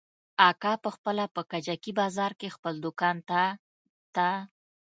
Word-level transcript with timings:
اکا 0.49 0.73
پخپله 0.85 1.25
په 1.35 1.41
کجکي 1.51 1.91
بازار 1.99 2.31
کښې 2.39 2.49
خپل 2.55 2.73
دوکان 2.85 3.17
ته 3.29 3.41
ته. 4.15 4.29